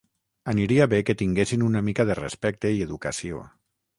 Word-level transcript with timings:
Aniria 0.53 0.87
bé 0.93 1.01
que 1.09 1.15
tinguessin 1.19 1.67
una 1.67 1.85
mica 1.89 2.07
de 2.11 2.17
respecte 2.21 2.71
i 2.79 2.83
educació. 2.89 3.45